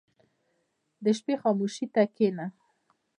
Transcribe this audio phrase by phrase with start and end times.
[1.03, 2.45] •د شپې خاموشي ته کښېنه.